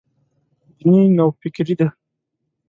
[0.77, 1.87] دیني نوفکري دی.